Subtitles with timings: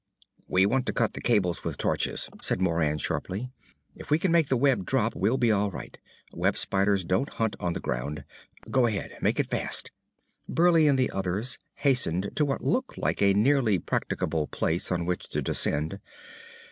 [0.47, 3.51] "We want to cut the cables with torches," said Moran sharply.
[3.95, 5.95] "If we can make the web drop we'll be all right.
[6.33, 8.25] Webspiders don't hunt on the ground.
[8.71, 9.15] Go ahead!
[9.21, 9.91] Make it fast!"
[10.49, 15.29] Burleigh and the others hastened to what looked like a nearly practicable place by which
[15.29, 15.99] to descend.